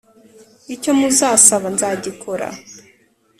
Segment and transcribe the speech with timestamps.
[0.75, 2.47] Icyo muzasaba nzagikora